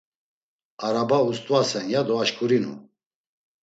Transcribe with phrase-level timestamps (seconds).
[0.87, 2.73] Araba ustvasen ya do aşkurinu.